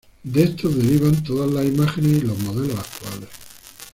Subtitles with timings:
[0.23, 3.29] De estos derivan todas imágenes y modelos actuales.